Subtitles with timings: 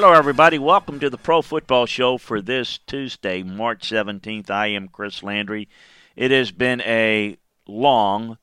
[0.00, 0.60] Hello, everybody.
[0.60, 4.48] Welcome to the Pro Football Show for this Tuesday, March 17th.
[4.48, 5.68] I am Chris Landry.
[6.14, 8.38] It has been a long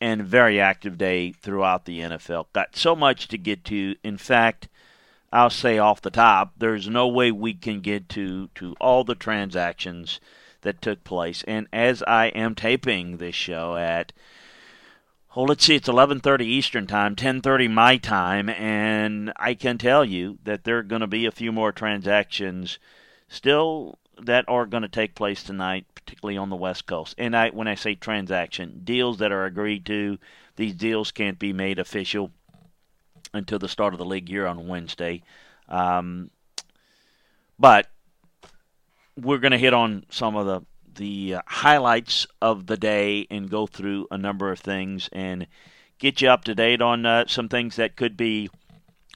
[0.00, 2.46] and very active day throughout the NFL.
[2.52, 3.96] Got so much to get to.
[4.04, 4.68] In fact,
[5.32, 9.16] I'll say off the top, there's no way we can get to, to all the
[9.16, 10.20] transactions
[10.60, 11.42] that took place.
[11.48, 14.12] And as I am taping this show at
[15.34, 15.76] well, let's see.
[15.76, 20.82] It's 11:30 Eastern Time, 10:30 my time, and I can tell you that there are
[20.82, 22.78] going to be a few more transactions
[23.28, 27.14] still that are going to take place tonight, particularly on the West Coast.
[27.16, 30.18] And I, when I say transaction, deals that are agreed to,
[30.56, 32.32] these deals can't be made official
[33.32, 35.22] until the start of the league year on Wednesday.
[35.68, 36.30] Um,
[37.58, 37.88] but
[39.16, 40.62] we're going to hit on some of the
[41.00, 45.46] the highlights of the day and go through a number of things and
[45.98, 48.50] get you up to date on uh, some things that could be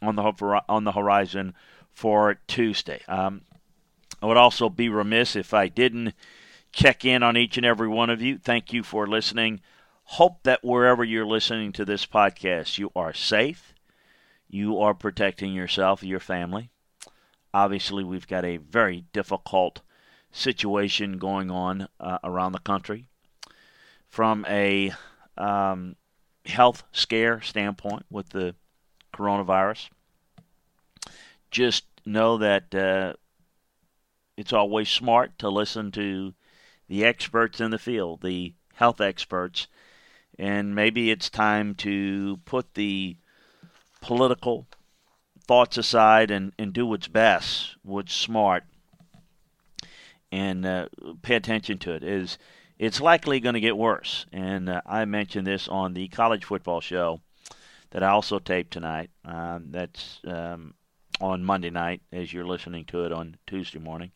[0.01, 0.23] on the
[0.67, 1.55] on the horizon
[1.93, 3.03] for Tuesday.
[3.07, 3.43] Um,
[4.23, 6.15] I would also be remiss if I didn't
[6.73, 8.39] check in on each and every one of you.
[8.39, 9.61] Thank you for listening.
[10.05, 13.75] Hope that wherever you're listening to this podcast, you are safe.
[14.49, 16.71] You are protecting yourself, your family.
[17.53, 19.83] Obviously, we've got a very difficult
[20.35, 23.07] situation going on uh, around the country.
[24.09, 24.93] From a
[25.39, 25.97] um,
[26.45, 28.55] health scare standpoint with the
[29.15, 29.89] coronavirus,
[31.51, 33.15] just know that uh,
[34.37, 36.35] it's always smart to listen to
[36.89, 39.69] the experts in the field, the health experts,
[40.39, 43.17] and maybe it's time to put the
[44.01, 44.67] political
[45.47, 48.65] thoughts aside and, and do what's best, what's smart,
[50.35, 50.89] and uh,
[51.23, 52.03] pay attention to it.
[52.03, 52.39] Is
[52.77, 56.81] it's likely going to get worse, and uh, I mentioned this on the college football
[56.81, 57.21] show
[57.91, 59.11] that I also taped tonight.
[59.25, 60.75] Um, that's um,
[61.21, 64.11] on Monday night, as you're listening to it on Tuesday morning.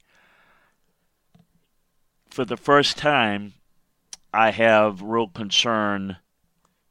[2.30, 3.54] For the first time,
[4.34, 6.16] I have real concern,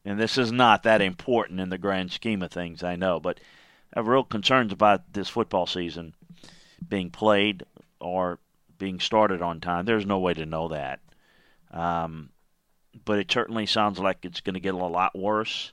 [0.05, 3.41] and this is not that important in the grand scheme of things, I know, but
[3.93, 6.13] I have real concerns about this football season
[6.87, 7.63] being played
[7.99, 8.39] or
[8.77, 9.85] being started on time.
[9.85, 10.99] There's no way to know that.
[11.71, 12.29] Um,
[13.05, 15.71] but it certainly sounds like it's going to get a lot worse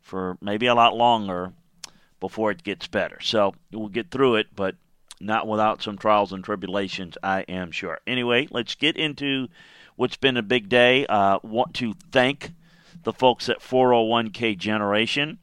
[0.00, 1.52] for maybe a lot longer
[2.20, 3.20] before it gets better.
[3.20, 4.76] So we'll get through it, but
[5.20, 7.98] not without some trials and tribulations, I am sure.
[8.06, 9.48] Anyway, let's get into
[9.96, 11.06] what's been a big day.
[11.06, 12.52] Uh, want to thank
[13.02, 15.38] the folks at 401k Generation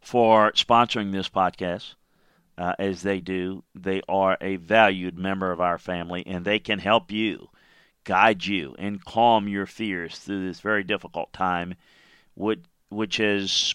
[0.00, 1.94] for sponsoring this podcast
[2.58, 3.62] uh, as they do.
[3.74, 7.48] They are a valued member of our family, and they can help you,
[8.04, 11.76] guide you, and calm your fears through this very difficult time,
[12.34, 13.74] which, which has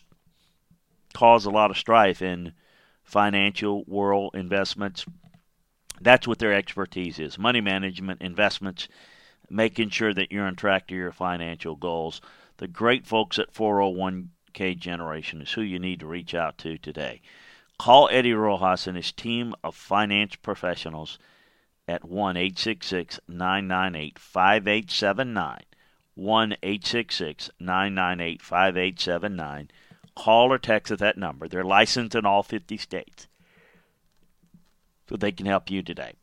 [1.13, 2.53] caused a lot of strife in
[3.03, 5.05] financial world investments.
[6.01, 8.89] That's what their expertise is money management, investments,
[9.49, 12.19] making sure that you're on track to your financial goals.
[12.57, 17.21] The great folks at 401k Generation is who you need to reach out to today.
[17.79, 21.19] Call Eddie Rojas and his team of finance professionals
[21.87, 25.59] at 1 866 998 5879.
[26.15, 29.71] 1 866 998 5879.
[30.15, 31.47] Call or text at that number.
[31.47, 33.27] They're licensed in all 50 states.
[35.09, 36.13] So they can help you today.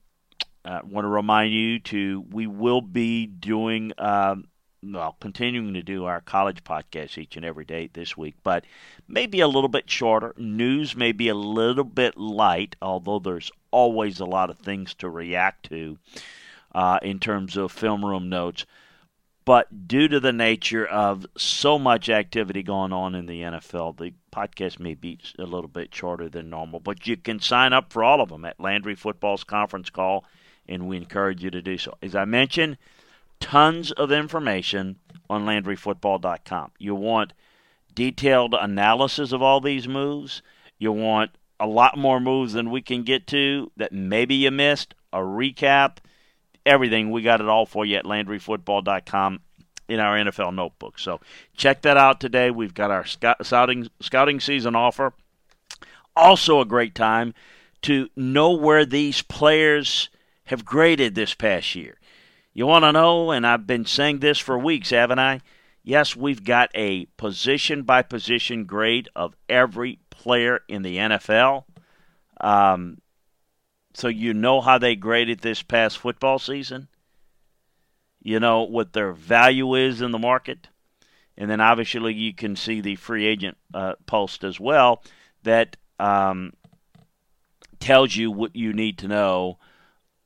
[0.65, 4.47] uh, want to remind you to we will be doing um,
[4.83, 8.65] well continuing to do our college podcast each and every day this week but
[9.07, 14.21] maybe a little bit shorter news may be a little bit light although there's always
[14.21, 15.99] a lot of things to react to
[16.75, 18.65] uh, in terms of film room notes
[19.45, 24.13] but due to the nature of so much activity going on in the NFL, the
[24.31, 26.79] podcast may be a little bit shorter than normal.
[26.79, 30.25] But you can sign up for all of them at Landry Football's conference call,
[30.69, 31.97] and we encourage you to do so.
[32.03, 32.77] As I mentioned,
[33.41, 34.97] tons of information
[35.29, 36.73] on LandryFootball.com.
[36.79, 37.33] You want
[37.95, 40.43] detailed analysis of all these moves.
[40.79, 44.95] You want a lot more moves than we can get to that maybe you missed,
[45.13, 45.99] a recap
[46.65, 47.11] everything.
[47.11, 49.41] We got it all for you at LandryFootball.com
[49.89, 50.99] in our NFL notebook.
[50.99, 51.21] So
[51.57, 52.51] check that out today.
[52.51, 55.13] We've got our scouting scouting season offer.
[56.17, 57.35] Also, a great time
[57.83, 60.11] to know where these players
[60.45, 61.99] have graded this past year.
[62.53, 65.41] You want to know, and I've been saying this for weeks, haven't I?
[65.83, 71.65] Yes, we've got a position by position grade of every player in the NFL.
[72.41, 72.99] Um,
[73.95, 76.89] so you know how they graded this past football season.
[78.23, 80.69] You know what their value is in the market.
[81.37, 85.03] And then obviously you can see the free agent uh, post as well
[85.43, 86.53] that um,
[87.79, 89.59] tells you what you need to know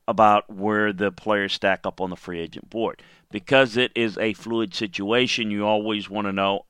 [0.07, 3.01] about where the players stack up on the free agent board.
[3.31, 6.65] Because it is a fluid situation, you always want to know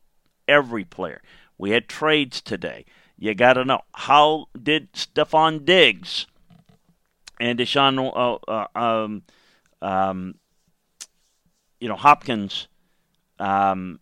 [0.48, 1.22] every player.
[1.58, 2.86] We had trades today.
[3.18, 6.28] You got to know how did Stefon Diggs
[7.40, 9.24] and Deshaun, uh, uh, um,
[9.82, 10.36] um,
[11.80, 12.68] you know, Hopkins,
[13.40, 14.00] um,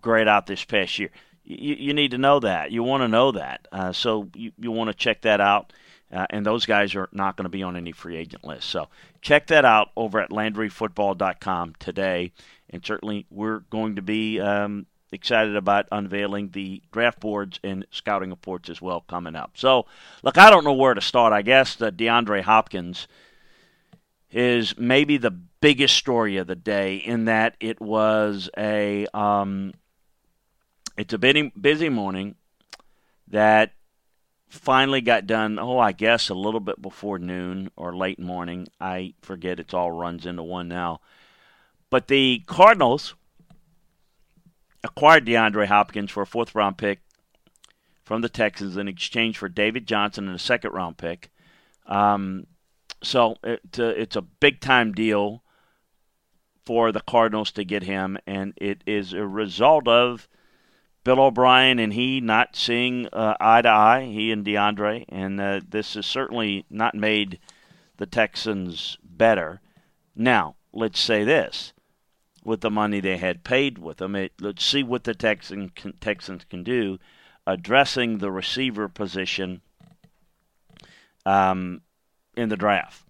[0.00, 1.10] grade out this past year.
[1.44, 2.70] You, you need to know that.
[2.72, 3.66] You want to know that.
[3.72, 5.72] Uh, so you, you want to check that out.
[6.12, 8.68] Uh, and those guys are not going to be on any free agent list.
[8.68, 8.88] So
[9.20, 12.32] check that out over at LandryFootball.com today.
[12.70, 18.30] And certainly we're going to be um, excited about unveiling the draft boards and scouting
[18.30, 19.52] reports as well coming up.
[19.54, 19.86] So,
[20.22, 21.32] look, I don't know where to start.
[21.32, 23.08] I guess that DeAndre Hopkins
[24.30, 29.72] is maybe the biggest story of the day in that it was a um,
[30.96, 32.34] it's a busy, busy morning
[33.28, 33.72] that
[34.56, 35.58] finally got done.
[35.58, 38.68] Oh, I guess a little bit before noon or late morning.
[38.80, 39.60] I forget.
[39.60, 41.00] It's all runs into one now.
[41.90, 43.14] But the Cardinals
[44.82, 47.00] acquired DeAndre Hopkins for a fourth round pick
[48.04, 51.30] from the Texans in exchange for David Johnson and a second round pick.
[51.86, 52.46] Um,
[53.02, 55.42] so it's a, it's a big time deal
[56.64, 60.28] for the Cardinals to get him, and it is a result of
[61.06, 65.60] Bill O'Brien and he not seeing uh, eye to eye, he and DeAndre, and uh,
[65.68, 67.38] this has certainly not made
[67.96, 69.60] the Texans better.
[70.16, 71.72] Now, let's say this
[72.44, 74.16] with the money they had paid with them.
[74.16, 75.70] It, let's see what the Texan,
[76.00, 76.98] Texans can do
[77.46, 79.60] addressing the receiver position
[81.24, 81.82] um,
[82.36, 83.04] in the draft.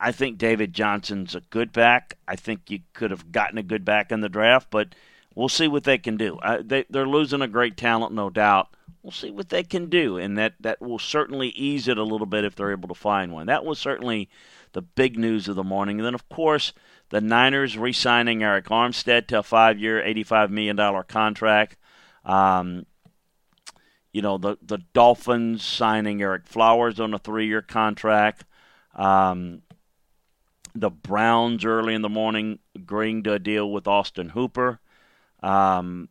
[0.00, 2.16] I think David Johnson's a good back.
[2.26, 4.94] I think you could have gotten a good back in the draft, but
[5.34, 6.38] we'll see what they can do.
[6.60, 8.68] They, they're losing a great talent, no doubt.
[9.02, 12.26] We'll see what they can do, and that, that will certainly ease it a little
[12.26, 13.46] bit if they're able to find one.
[13.46, 14.28] That was certainly
[14.72, 15.98] the big news of the morning.
[15.98, 16.72] And then, of course,
[17.10, 21.76] the Niners re signing Arik Armstead to a five year, $85 million contract.
[22.24, 22.86] Um,
[24.12, 28.44] you know, the, the Dolphins signing Ereck Flowers on a three year contract.
[28.94, 29.62] Um,
[30.74, 34.80] the Browns early in the morning agreeing to a deal with Austin Hooper.
[35.42, 36.08] Um,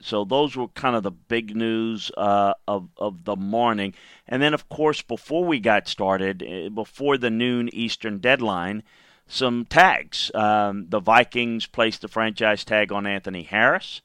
[0.00, 3.94] so those were kind of the big news uh, of of the morning,
[4.26, 8.82] and then of course before we got started, eh, before the noon Eastern deadline,
[9.26, 10.30] some tags.
[10.34, 14.02] Um, the Vikings placed the franchise tag on Anthony Harris.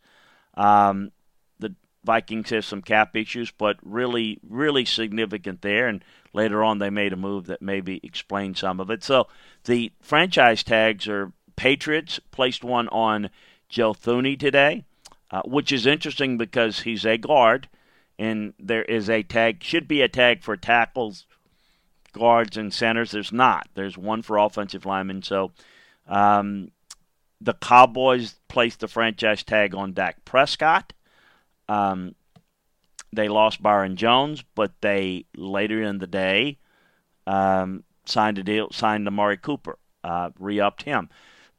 [0.55, 1.11] Um,
[1.59, 5.87] the Vikings have some cap issues, but really, really significant there.
[5.87, 9.03] And later on, they made a move that maybe explained some of it.
[9.03, 9.27] So
[9.65, 13.29] the franchise tags are Patriots placed one on
[13.71, 14.83] Joe Thuney today,
[15.31, 17.69] uh, which is interesting because he's a guard,
[18.19, 21.25] and there is a tag, should be a tag for tackles
[22.11, 23.11] guards and centers.
[23.11, 23.67] There's not.
[23.73, 25.23] There's one for offensive linemen.
[25.23, 25.51] So
[26.07, 26.71] um,
[27.39, 30.93] the Cowboys placed the franchise tag on Dak Prescott.
[31.69, 32.15] Um,
[33.13, 36.57] they lost Byron Jones, but they later in the day
[37.25, 41.09] um, signed a deal, signed Amari Cooper, uh, re-upped him.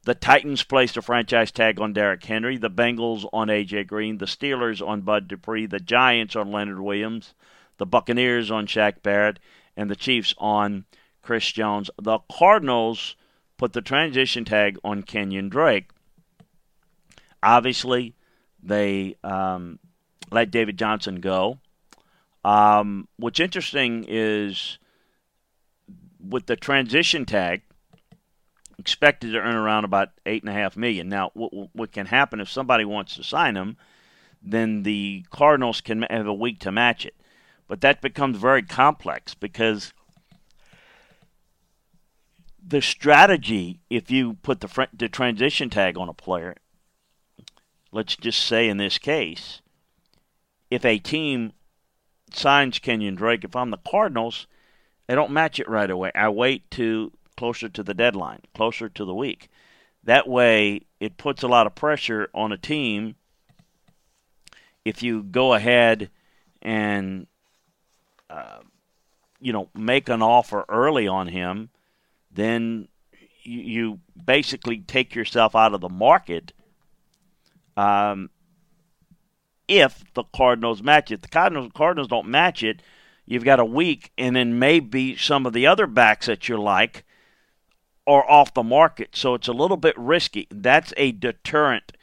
[0.05, 2.57] The Titans placed a franchise tag on Derrick Henry.
[2.57, 4.17] The Bengals on AJ Green.
[4.17, 5.65] The Steelers on Bud Dupree.
[5.65, 7.33] The Giants on Leonard Williams.
[7.77, 9.39] The Buccaneers on Shaq Barrett
[9.77, 10.85] and the Chiefs on
[11.21, 11.89] Chris Jones.
[12.01, 13.15] The Cardinals
[13.57, 15.89] put the transition tag on Kenyon Drake.
[17.41, 18.13] Obviously,
[18.61, 19.79] they um,
[20.31, 21.59] let David Johnson go.
[22.43, 24.77] Um, what's interesting is
[26.19, 27.61] with the transition tag,
[28.83, 31.07] expected to earn around about eight and a half million.
[31.07, 33.77] Now, what, what can happen if somebody wants to sign him?
[34.41, 37.15] Then the Cardinals can have a week to match it,
[37.69, 39.93] but that becomes very complex because
[42.61, 46.57] the strategy, if you put the, fr- the transition tag on a player,
[47.93, 49.61] let's just say in this case,
[50.69, 51.53] if a team
[52.33, 54.45] signs Kenyon Drake, if I'm the Cardinals,
[55.07, 56.11] I don't match it right away.
[56.13, 59.49] I wait to closer to the deadline, closer to the week.
[60.03, 63.15] That way, it puts a lot of pressure on a team
[64.85, 66.09] if you go ahead
[66.61, 67.27] and
[68.29, 68.59] uh,
[69.39, 71.69] you know make an offer early on him
[72.31, 72.87] then
[73.43, 76.53] you basically take yourself out of the market
[77.75, 78.29] um,
[79.67, 81.21] if the Cardinals match it.
[81.21, 82.81] The Cardinals, Cardinals don't match it.
[83.25, 87.05] You've got a week, and then maybe some of the other backs that you like
[88.05, 89.15] are off the market.
[89.15, 90.47] So it's a little bit risky.
[90.49, 91.93] That's a deterrent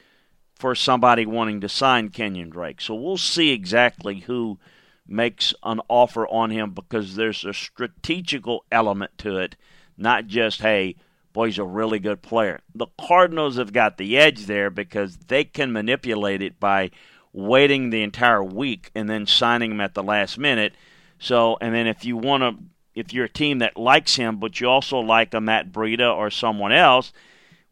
[0.54, 2.80] for somebody wanting to sign Kenyon Drake.
[2.80, 4.58] So we'll see exactly who
[5.06, 9.56] makes an offer on him because there's a strategical element to it
[10.00, 10.96] not just, hey,
[11.32, 12.60] boy, he's a really good player.
[12.74, 16.90] The Cardinals have got the edge there because they can manipulate it by
[17.32, 20.74] waiting the entire week and then signing him at the last minute.
[21.18, 24.60] So, and then if you want to, if you're a team that likes him, but
[24.60, 27.12] you also like a Matt Breida or someone else,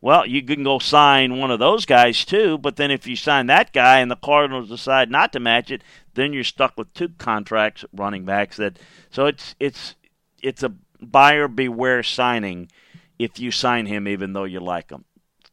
[0.01, 2.59] well, you can go sign one of those guys too.
[2.59, 5.83] But then if you sign that guy and the Cardinals decide not to match it,
[6.15, 8.57] then you're stuck with two contracts running backs.
[8.57, 8.79] That
[9.11, 9.97] so it's it's
[10.43, 12.71] it's a buyer beware signing
[13.19, 15.05] if you sign him, even though you like him.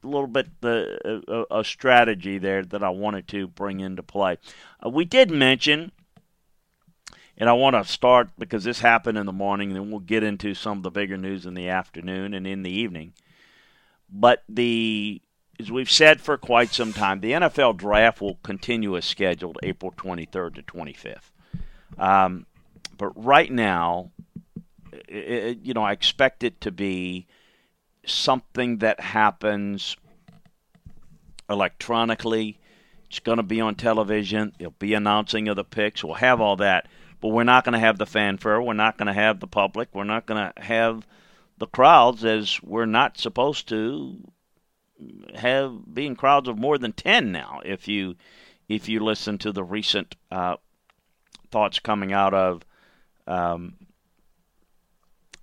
[0.04, 4.38] A little bit the a, a strategy there that I wanted to bring into play.
[4.86, 5.92] Uh, we did mention,
[7.38, 10.54] and I want to start because this happened in the morning, then we'll get into
[10.54, 13.14] some of the bigger news in the afternoon and in the evening.
[14.10, 15.22] But the
[15.60, 19.94] as we've said for quite some time, the NFL draft will continue as scheduled, April
[19.96, 21.32] 23rd to 25th.
[21.98, 22.46] Um,
[22.98, 24.12] but right now,
[25.08, 27.28] it, you know, I expect it to be
[28.06, 29.96] something that happens
[31.50, 32.60] electronically.
[33.10, 34.54] It's going to be on television.
[34.58, 36.04] There'll be announcing of the picks.
[36.04, 36.88] We'll have all that,
[37.22, 38.62] but we're not going to have the fanfare.
[38.62, 39.90] We're not going to have the public.
[39.94, 41.08] We're not going to have
[41.58, 44.18] the crowds as we're not supposed to
[45.36, 48.16] have being crowds of more than 10 now if you
[48.68, 50.56] if you listen to the recent uh,
[51.52, 52.64] thoughts coming out of
[53.28, 53.76] um,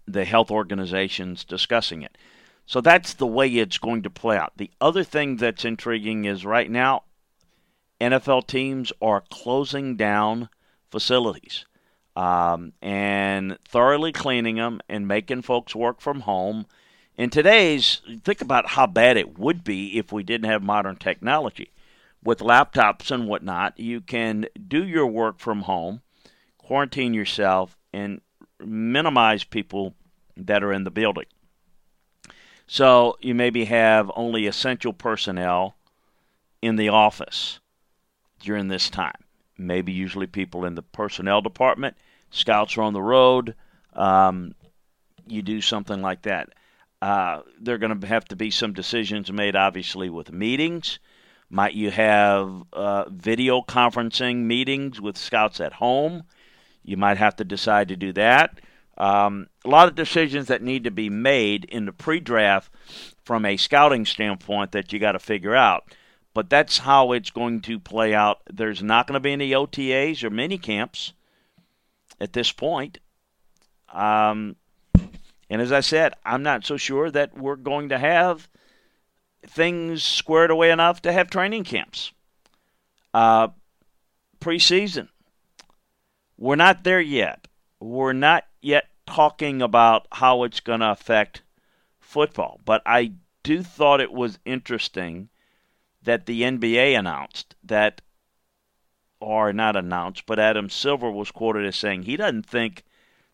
[0.07, 2.19] the health organizations discussing it.
[2.67, 4.52] So that's the way it's going to play out.
[4.57, 7.05] The other thing that's intriguing is right now,
[8.00, 10.49] NFL teams are closing down
[10.93, 11.65] facilities
[12.15, 16.67] um, and thoroughly cleaning them and making folks work from home.
[17.17, 21.71] In today's, think about how bad it would be if we didn't have modern technology.
[22.23, 26.03] With laptops and whatnot, you can do your work from home,
[26.57, 28.21] quarantine yourself, and
[28.65, 29.95] minimize people
[30.37, 31.27] that are in the building.
[32.67, 35.75] So you maybe have only essential personnel
[36.63, 37.59] in the office
[38.41, 39.22] during this time.
[39.66, 41.97] Maybe usually people in the personnel department.
[42.31, 43.54] Scouts are on the road.
[43.95, 44.54] Um,
[45.26, 46.50] you do something like that.
[47.00, 50.99] Uh, there are going to have to be some decisions made, obviously, with meetings.
[51.50, 56.23] Might you have uh, video conferencing meetings with scouts at home?
[56.83, 58.61] You might have to decide to do that.
[58.97, 62.71] Um, a lot of decisions that need to be made in the pre-draft
[63.25, 65.95] from a scouting standpoint that you got to figure out.
[66.35, 68.41] But that's how it's going to play out.
[68.51, 71.12] There's not going to be any OTAs or mini camps
[72.21, 72.99] at this point.
[73.93, 74.57] Um,
[75.51, 78.49] and as I said, I'm not so sure that we're going to have
[79.47, 82.12] things squared away enough to have training camps.
[83.12, 83.49] Uh,
[84.41, 85.09] preseason,
[86.39, 87.47] we're not there yet.
[87.81, 91.43] We're not yet talking about how it's going to affect
[92.01, 93.12] football, but I
[93.43, 95.29] do thought it was interesting
[96.02, 98.00] that the NBA announced that,
[99.21, 102.85] or not announced, but Adam Silver was quoted as saying he doesn't think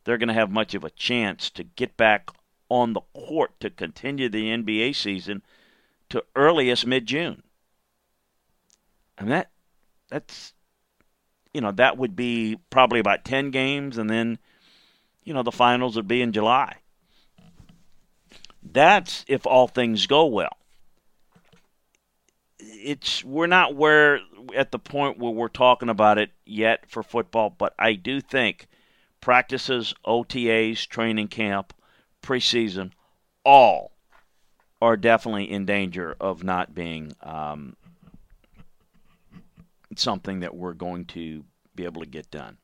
[0.05, 2.31] they're going to have much of a chance to get back
[2.69, 5.43] on the court to continue the NBA season
[6.11, 7.43] to earliest mid June.
[9.17, 9.51] And that
[10.09, 10.53] that's
[11.55, 14.39] you know, that would be probably about ten games and then
[15.25, 16.77] you know, the finals would be in July.
[18.63, 20.58] That's if all things go well.
[22.59, 24.21] It's we're not where
[24.55, 28.67] at the point where we're talking about it yet for football, but I do think
[29.21, 31.73] practices, OTAs, training camp,
[32.23, 32.93] preseason,
[33.45, 33.93] all
[34.81, 37.77] are definitely in danger of not being um,
[39.97, 42.59] something that we're going to be able to get done.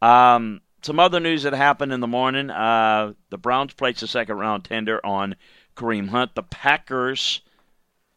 [0.00, 4.36] Um, some other news that happened in the morning: uh, the Browns placed a second
[4.36, 5.36] round tender on
[5.76, 6.34] Kareem Hunt.
[6.34, 7.40] The Packers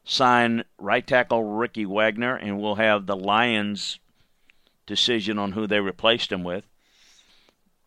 [0.08, 4.00] sign right tackle Ricky Wagner, and we'll have the Lions'
[4.86, 6.66] decision on who they replaced him with.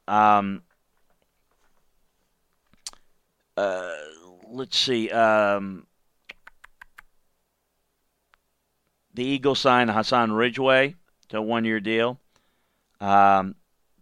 [0.06, 0.62] Um,
[3.56, 3.92] uh,
[4.48, 5.08] let's see.
[5.10, 5.86] Um,
[9.14, 10.96] the Eagles signed Hassan Ridgeway
[11.30, 12.20] to a one-year deal.
[13.00, 13.54] Um,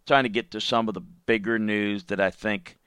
[0.06, 2.78] trying to get to some of the bigger news that I think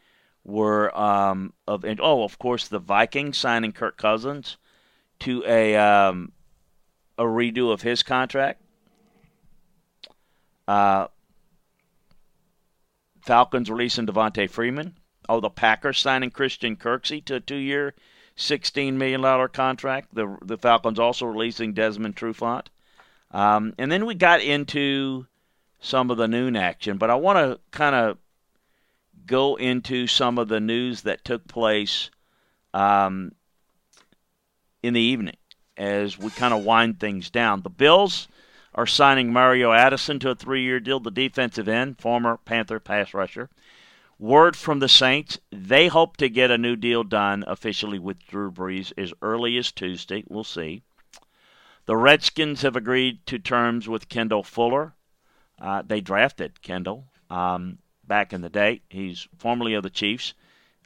[0.43, 1.85] were um, of.
[2.01, 4.57] Oh, of course, the Vikings signing Kirk Cousins
[5.21, 6.31] to a um,
[7.17, 8.61] a redo of his contract.
[10.67, 11.07] Uh,
[13.21, 14.95] Falcons releasing Devonta Freeman.
[15.29, 17.93] Oh, the Packers signing Christian Kirksey to a two-year,
[18.35, 20.13] $16 million contract.
[20.13, 22.67] The the Falcons also releasing Desmond Trufant.
[23.31, 25.27] Um, and then we got into
[25.79, 28.17] some of the noon action, but I want to kind of
[29.25, 32.09] go into some of the news that took place
[32.73, 33.31] um,
[34.83, 35.37] in the evening
[35.77, 37.61] as we kind of wind things down.
[37.61, 38.27] The Bills
[38.73, 43.13] are signing Mario Addison to a three year deal, the defensive end, former Panther pass
[43.13, 43.49] rusher.
[44.19, 48.51] Word from the Saints, they hope to get a new deal done officially with Drew
[48.51, 50.23] Brees as early as Tuesday.
[50.29, 50.83] We'll see.
[51.87, 54.93] The Redskins have agreed to terms with Kendall Fuller.
[55.59, 58.81] Uh, they drafted Kendall um, back in the day.
[58.89, 60.35] He's formerly of the Chiefs,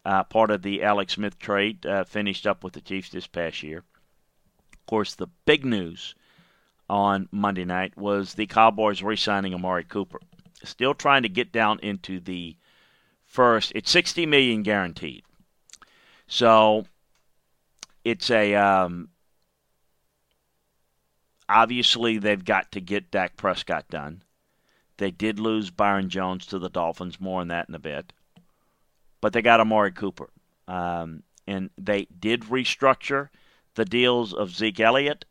[0.06, 3.64] uh, part of the Alex Smith trade, uh, finished up with the Chiefs this past
[3.64, 3.80] year.
[3.80, 6.14] Of course, the big news
[6.88, 10.20] on Monday night was the Cowboys re signing Amari Cooper.
[10.64, 12.56] Still trying to get down into the
[13.26, 13.72] first.
[13.74, 15.24] It's 60 million guaranteed.
[16.28, 16.86] So
[18.04, 19.10] it's a um,
[21.50, 24.24] obviously they've got to get Dak Prescott done.
[24.98, 27.20] They did lose Byron Jones to the Dolphins.
[27.20, 28.14] More on that in a bit.
[29.22, 30.30] But they got Amari Cooper.
[30.68, 33.30] Um, and they did restructure
[33.76, 35.26] the deals of Zeke Elliott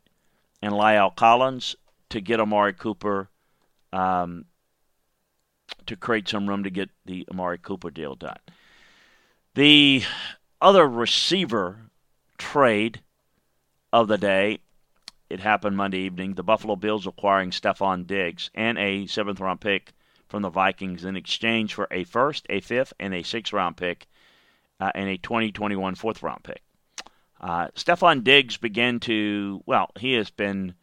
[0.61, 1.75] and La'el Collins
[2.09, 3.29] to get Amari Cooper
[3.91, 4.45] um,
[5.85, 8.37] to create some room to get the Amari Cooper deal done.
[9.55, 10.03] The
[10.61, 11.89] other receiver
[12.37, 13.01] trade
[13.91, 14.59] of the day,
[15.29, 16.33] it happened Monday evening.
[16.33, 19.93] The Buffalo Bills acquiring Stefon Diggs and a seventh round pick
[20.27, 24.07] from the Vikings in exchange for a first, a fifth, and a sixth round pick
[24.79, 26.61] uh, and a 2021 fourth round pick.
[27.39, 30.73] Uh, Stefon Diggs began to, well, he has been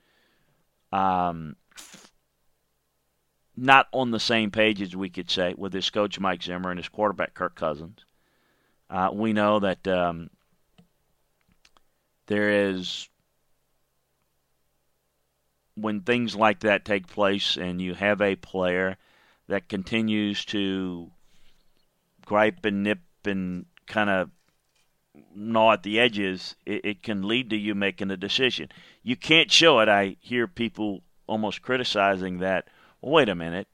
[0.93, 1.57] um,
[3.57, 6.79] not on the same page as we could say with his coach Mike Zimmer and
[6.79, 8.05] his quarterback Kirk Cousins.
[8.89, 10.31] Uh, we know that um,
[12.27, 13.09] there is
[15.75, 18.97] when things like that take place and you have a player
[19.53, 21.11] that continues to
[22.25, 24.31] gripe and nip and kind of
[25.35, 28.71] gnaw at the edges, it, it, can lead to you making a decision.
[29.03, 29.91] You can't show it.
[29.91, 32.67] I hear people almost criticizing that
[33.03, 33.69] well, wait a minute.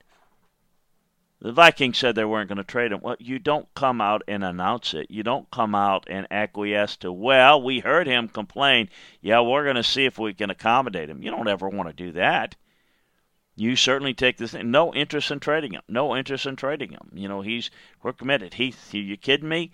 [1.41, 2.99] The Vikings said they weren't going to trade him.
[3.01, 5.09] Well, you don't come out and announce it.
[5.13, 8.89] You don't come out and acquiesce to, well, we heard him complain.
[9.21, 11.23] Yeah, we're going to see if we can accommodate him.
[11.23, 12.57] You don't ever want to do that.
[13.59, 14.55] You certainly take this.
[14.55, 15.83] No interest in trading him.
[15.89, 17.11] No interest in trading him.
[17.13, 17.73] You know, he's
[18.05, 18.55] we're committed.
[18.55, 19.73] He, he you kidding me?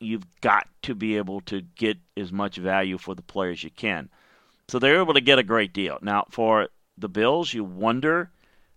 [0.00, 3.70] You've got to be able to get as much value for the player as you
[3.70, 4.08] can.
[4.68, 5.98] So they're able to get a great deal.
[6.00, 8.30] Now, for the Bills, you wonder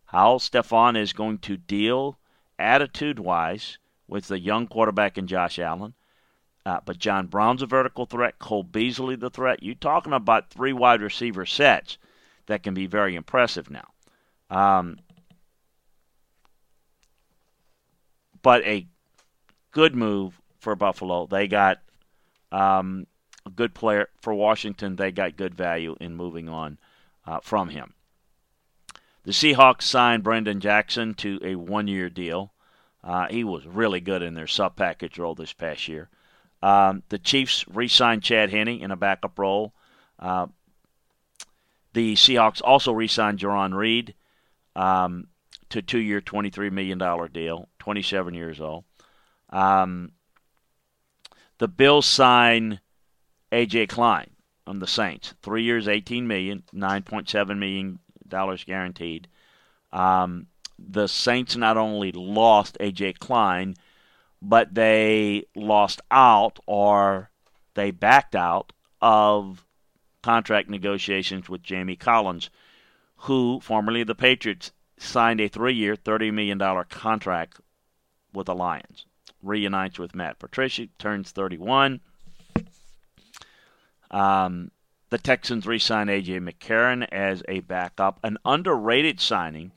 [0.05, 2.19] how Stefon is going to deal
[2.59, 5.93] attitude wise with the young quarterback in Josh Allen.
[6.65, 9.63] Uh, but John Brown's a vertical threat, Cole Beasley the threat.
[9.63, 11.97] You're talking about three wide receiver sets
[12.47, 13.87] that can be very impressive now.
[14.49, 14.99] Um,
[18.41, 18.87] but a
[19.71, 21.27] good move for Buffalo.
[21.27, 21.79] They got
[22.51, 23.07] um,
[23.45, 24.95] a good player for Washington.
[24.95, 26.77] They got good value in moving on
[27.25, 27.93] uh, from him.
[29.23, 32.53] The Seahawks signed Brendan Jackson to a one year deal.
[33.03, 36.09] Uh, he was really good in their sub package role this past year.
[36.61, 39.73] Um, the Chiefs re signed Chad Henne in a backup role.
[40.19, 40.47] Uh,
[41.93, 44.15] the Seahawks also re signed Jarran Reed
[44.75, 45.27] um,
[45.69, 46.99] to a two year, $23 million
[47.31, 48.83] deal, 27 years old.
[49.49, 50.13] Um,
[51.57, 52.79] the Bills sign
[53.51, 54.31] AJ Klein
[54.65, 55.35] on the Saints.
[55.41, 59.27] Three years, eighteen million, nine point seven million dollars guaranteed.
[59.91, 60.47] Um,
[60.79, 63.75] the Saints not only lost AJ Klein,
[64.41, 67.29] but they lost out or
[67.75, 69.65] they backed out of
[70.21, 72.49] contract negotiations with Jamie Collins,
[73.17, 77.59] who, formerly the Patriots, signed a three year, $30 million contract
[78.33, 79.05] with the Lions.
[79.41, 81.99] Reunites with Matt Patricia, turns 31.
[84.11, 84.71] Um,
[85.09, 86.39] the Texans re signed A.J.
[86.39, 88.19] McCarron as a backup.
[88.23, 89.71] An underrated signing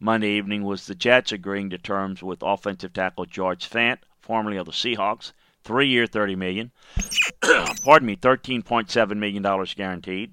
[0.00, 4.66] Monday evening was the Jets agreeing to terms with offensive tackle George Fant, formerly of
[4.66, 5.32] the Seahawks,
[5.64, 6.70] three year, thirty million.
[7.84, 10.32] pardon me, thirteen point seven million dollars guaranteed.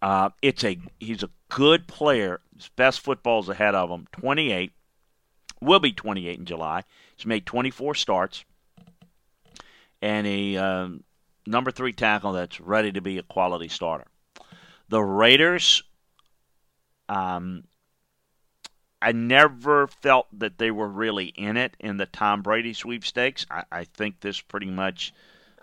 [0.00, 2.40] Uh, it's a he's a good player.
[2.56, 4.06] His best football's ahead of him.
[4.12, 4.72] Twenty eight,
[5.60, 6.84] will be twenty eight in July.
[7.16, 8.44] He's made twenty four starts,
[10.00, 11.04] and a um,
[11.46, 14.06] number three tackle that's ready to be a quality starter.
[14.88, 15.82] The Raiders
[17.08, 17.64] um,
[19.00, 23.46] I never felt that they were really in it in the Tom Brady sweepstakes.
[23.50, 25.12] I, I think this pretty much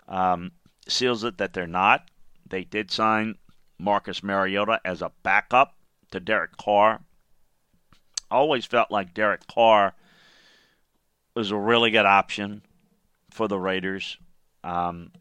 [0.07, 0.51] um,
[0.87, 2.09] seals it that they're not.
[2.47, 3.35] They did sign
[3.77, 5.75] Marcus Mariota as a backup
[6.11, 7.01] to Derek Carr.
[8.31, 9.93] always felt like Derek Carr
[11.33, 12.61] was a really good option
[13.31, 14.17] for the Raiders.
[14.63, 15.11] Um,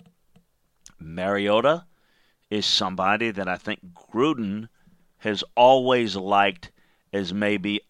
[1.00, 1.86] Mariota
[2.48, 4.68] is somebody that I think Gruden
[5.18, 6.70] has always liked
[7.12, 7.80] as maybe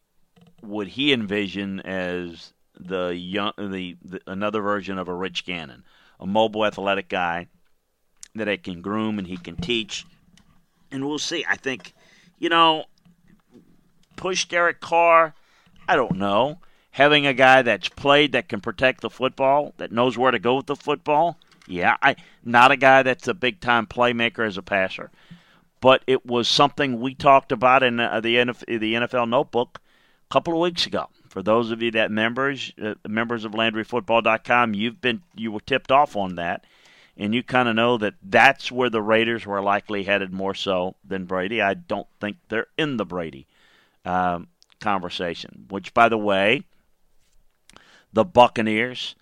[0.66, 5.84] would he envision as the young the, the another version of a Rich Gannon,
[6.18, 7.48] a mobile athletic guy
[8.34, 10.04] that I can groom and he can teach.
[10.90, 11.44] And we'll see.
[11.48, 11.94] I think,
[12.38, 12.84] you know,
[14.16, 15.34] push Derek Carr,
[15.88, 16.58] I don't know.
[16.92, 20.56] Having a guy that's played that can protect the football, that knows where to go
[20.56, 24.62] with the football, yeah, I not a guy that's a big time playmaker as a
[24.62, 25.10] passer
[25.84, 29.82] but it was something we talked about in uh, the NFL, the NFL Notebook
[30.28, 31.08] a couple of weeks ago.
[31.28, 35.90] For those of you that members uh, members of LandryFootball.com, you've been you were tipped
[35.90, 36.64] off on that,
[37.16, 40.94] and you kind of know that that's where the Raiders were likely headed more so
[41.04, 41.60] than Brady.
[41.60, 43.46] I don't think they're in the Brady
[44.04, 44.48] um,
[44.80, 45.66] conversation.
[45.68, 46.62] Which, by the way,
[48.12, 49.16] the Buccaneers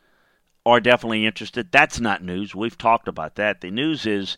[0.66, 1.72] are definitely interested.
[1.72, 2.54] That's not news.
[2.54, 3.62] We've talked about that.
[3.62, 4.36] The news is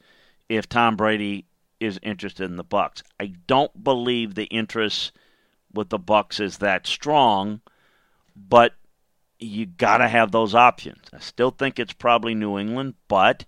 [0.49, 1.47] if Tom Brady
[1.81, 3.03] is interested in the Bucks.
[3.21, 5.13] I don't believe the interest
[5.75, 7.61] with the Bucks is that strong,
[8.35, 8.75] but
[9.39, 11.07] you got to have those options.
[11.13, 13.45] I still think it's probably New England, but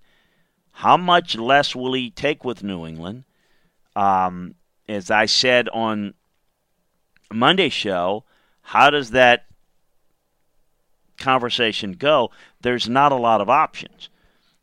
[0.72, 3.24] how much less will he take with New England?
[3.94, 4.56] Um,
[4.88, 6.14] as I said on
[7.32, 8.24] Monday's show,
[8.60, 9.46] how does that
[11.18, 12.30] conversation go?
[12.60, 14.10] There's not a lot of options.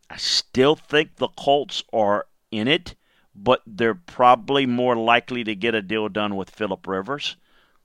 [0.09, 2.95] I still think the Colts are in it
[3.35, 7.35] but they're probably more likely to get a deal done with Philip Rivers.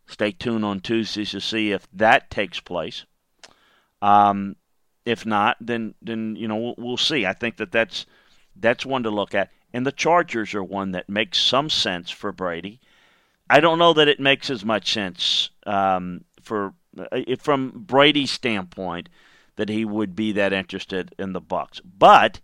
[0.09, 3.05] Stay tuned on Tuesdays to see if that takes place.
[4.01, 4.57] Um,
[5.05, 7.27] if not, then then you know we'll, we'll, see.
[7.27, 8.07] I think that that's
[8.57, 12.33] that's one to look at, and the Chargers are one that makes some sense for
[12.33, 12.81] Brady.
[13.51, 19.09] I don't know that it makes as much sense um, for uh, from Brady's standpoint
[19.57, 22.41] that he would be that interested in the Bucks, but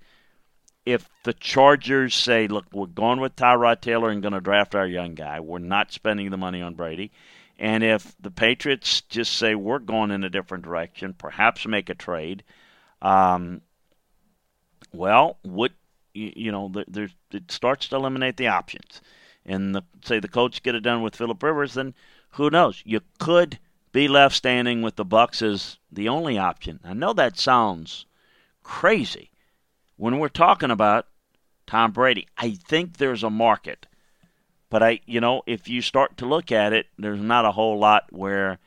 [0.86, 4.86] if the Chargers say, look, we're going with Tyrod Taylor and going to draft our
[4.86, 7.10] young guy, we're not spending the money on Brady.
[7.58, 11.94] And if the Patriots just say, we're going in a different direction, perhaps make a
[11.94, 12.42] trade,
[13.00, 13.60] um,
[14.92, 15.72] well, what,
[16.14, 19.00] you, know, there, it starts to eliminate the options.
[19.46, 21.94] And the, say the coach get it done with Philip Rivers, then
[22.30, 22.82] who knows?
[22.84, 23.58] You could
[23.92, 26.80] be left standing with the Bucks as the only option.
[26.82, 28.06] I know that sounds
[28.62, 29.30] crazy
[29.96, 31.06] when we're talking about
[31.66, 33.86] Tom Brady, I think there's a market.
[34.74, 37.78] But I, you know, if you start to look at it, there's not a whole
[37.78, 38.58] lot where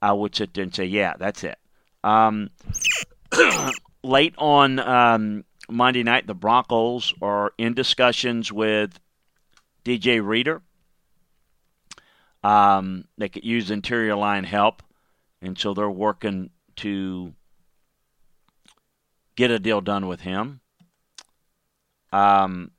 [0.00, 1.58] I would sit there and say, yeah, that's it.
[2.02, 2.48] Um,
[4.02, 8.98] late on um, Monday night, the Broncos are in discussions with
[9.84, 10.62] DJ Reader.
[12.42, 14.82] Um, they could use interior line help,
[15.42, 17.34] and so they're working to
[19.36, 20.60] get a deal done with him.
[22.10, 22.70] Um,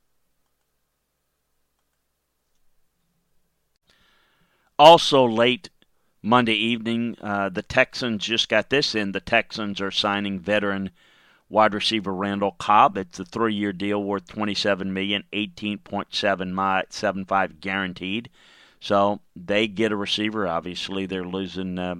[4.78, 5.70] also, late
[6.22, 9.12] Monday evening, uh, the Texans just got this in.
[9.12, 10.90] The Texans are signing veteran
[11.48, 12.96] wide receiver Randall Cobb.
[12.96, 16.58] It's a three-year deal worth twenty-seven million, eighteen point seven
[16.90, 18.30] seven five guaranteed.
[18.80, 20.46] So they get a receiver.
[20.46, 21.94] Obviously, they're losing uh,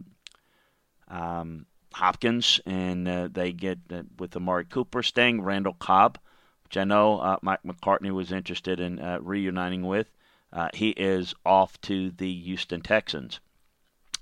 [1.08, 6.18] um, Hopkins, and uh, they get uh, with Amari Cooper staying, Randall Cobb,
[6.64, 10.08] which I know uh, Mike McCarthy was interested in uh, reuniting with.
[10.54, 13.40] Uh, he is off to the Houston Texans.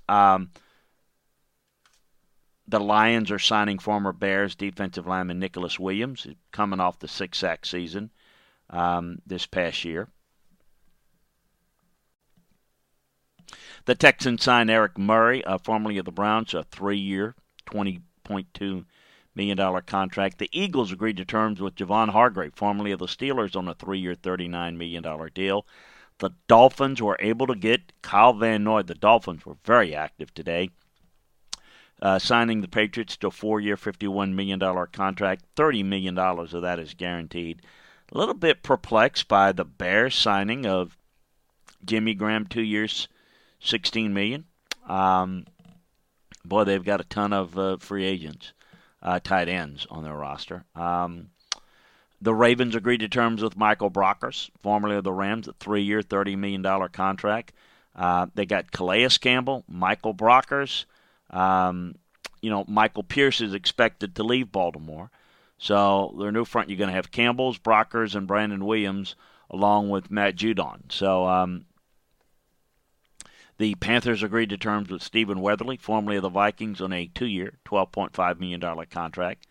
[0.09, 0.49] Um,
[2.67, 7.67] the Lions are signing former Bears defensive lineman Nicholas Williams, coming off the six sack
[7.67, 8.09] season
[8.71, 10.07] um, this past year.
[13.85, 18.85] The Texans signed Eric Murray, uh, formerly of the Browns, a twenty point two
[19.35, 20.39] million dollar contract.
[20.39, 24.15] The Eagles agreed to terms with Javon Hargrave, formerly of the Steelers, on a three-year,
[24.15, 25.67] thirty-nine million dollar deal.
[26.23, 28.81] The Dolphins were able to get Kyle Van Noy.
[28.83, 30.69] The Dolphins were very active today,
[32.01, 35.43] uh, signing the Patriots to a four-year, fifty-one million dollar contract.
[35.57, 37.61] Thirty million dollars of that is guaranteed.
[38.13, 40.97] A little bit perplexed by the Bears signing of
[41.83, 43.09] Jimmy Graham, two years,
[43.59, 44.45] sixteen million.
[44.87, 45.45] Um,
[46.45, 48.53] boy, they've got a ton of uh, free agents,
[49.01, 50.63] uh, tight ends on their roster.
[50.73, 51.31] Um,
[52.23, 56.37] the Ravens agreed to terms with Michael Brockers, formerly of the Rams, a three-year, $30
[56.37, 57.51] million contract.
[57.93, 60.85] Uh, they got Calais Campbell, Michael Brockers.
[61.29, 61.95] Um,
[62.41, 65.11] you know, Michael Pierce is expected to leave Baltimore.
[65.57, 69.15] So their new front, you're going to have Campbell's, Brockers, and Brandon Williams,
[69.49, 70.89] along with Matt Judon.
[70.89, 71.65] So um,
[73.57, 77.59] the Panthers agreed to terms with Stephen Weatherly, formerly of the Vikings, on a two-year,
[77.65, 79.45] $12.5 million contract.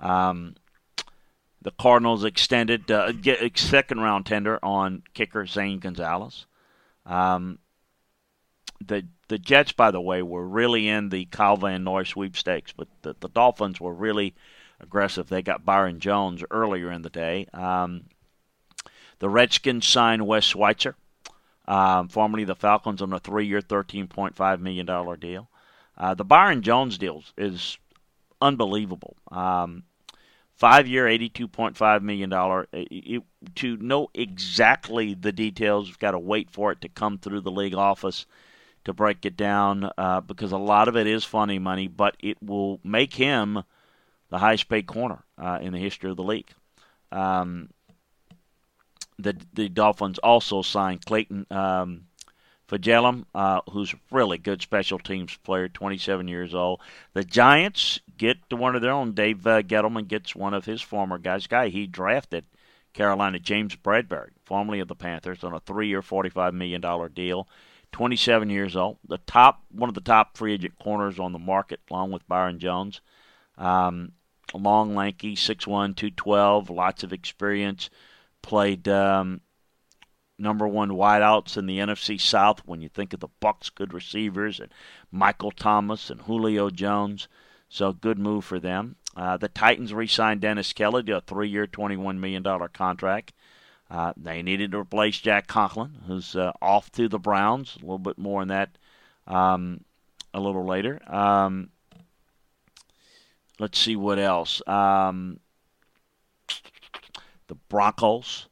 [0.00, 0.54] Um,
[1.64, 6.46] the Cardinals extended uh, a second round tender on kicker Zane Gonzalez.
[7.06, 7.58] Um,
[8.86, 12.88] the the Jets, by the way, were really in the Kyle Van Noy sweepstakes, but
[13.00, 14.34] the, the Dolphins were really
[14.78, 15.28] aggressive.
[15.28, 17.46] They got Byron Jones earlier in the day.
[17.54, 18.04] Um,
[19.20, 20.96] the Redskins signed Wes Schweitzer,
[21.66, 25.48] um, formerly the Falcons, on a three-year, $13.5 million deal.
[25.96, 27.78] Uh, the Byron Jones deal is
[28.42, 29.16] unbelievable.
[29.30, 29.84] Um,
[30.54, 32.30] Five year, $82.5 million.
[33.56, 37.50] to know exactly the details, you've got to wait for it to come through the
[37.50, 38.26] league office
[38.84, 42.36] to break it down uh, because a lot of it is funny money, but it
[42.42, 43.62] will make him
[44.30, 46.50] the highest paid corner uh, in the history of the league.
[47.10, 47.70] Um,
[49.18, 52.06] the the Dolphins also signed Clayton um,
[52.74, 56.80] Fejedelem, uh, who's a really good special teams player, 27 years old.
[57.12, 59.12] The Giants get to one of their own.
[59.12, 61.46] Dave uh, Gettleman gets one of his former guys.
[61.46, 62.44] Guy he drafted,
[62.92, 66.82] Carolina James Bradberry, formerly of the Panthers, on a three-year, $45 million
[67.12, 67.48] deal.
[67.92, 68.98] 27 years old.
[69.06, 72.58] The top, one of the top free agent corners on the market, along with Byron
[72.58, 73.00] Jones.
[73.56, 74.12] Um,
[74.52, 77.90] long, lanky, 6'1", 212, lots of experience.
[78.42, 79.40] Played um,
[80.38, 84.60] number one wideouts in the NFC South when you think of the Bucks good receivers
[84.60, 84.72] and
[85.10, 87.28] Michael Thomas and Julio Jones.
[87.68, 88.96] So good move for them.
[89.16, 92.42] Uh, the Titans re-signed Dennis Kelly to a three-year, $21 million
[92.72, 93.32] contract.
[93.90, 97.76] Uh, they needed to replace Jack Conklin, who's uh, off to the Browns.
[97.76, 98.76] A little bit more on that
[99.26, 99.84] um,
[100.32, 101.00] a little later.
[101.12, 101.70] Um,
[103.58, 104.66] let's see what else.
[104.66, 105.38] Um,
[107.46, 108.48] the Broncos